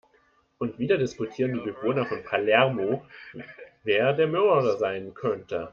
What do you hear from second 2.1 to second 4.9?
Palermo, wer der Mörder